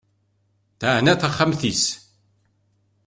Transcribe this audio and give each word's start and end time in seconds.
Teɛna 0.79 1.13
taxxmat-is. 1.21 1.83